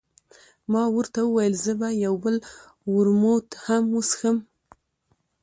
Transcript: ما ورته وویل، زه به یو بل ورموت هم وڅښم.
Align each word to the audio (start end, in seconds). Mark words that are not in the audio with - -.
ما 0.71 0.83
ورته 0.95 1.19
وویل، 1.23 1.53
زه 1.63 1.71
به 1.79 1.87
یو 2.05 2.15
بل 2.23 2.35
ورموت 2.93 3.47
هم 3.65 3.83
وڅښم. 3.93 4.37